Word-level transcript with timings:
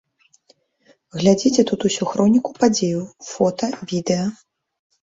Глядзіце 1.19 1.61
тут 1.73 1.79
усю 1.91 2.03
хроніку 2.15 2.49
падзеяў, 2.59 3.07
фота, 3.31 3.67
відэа. 3.95 4.25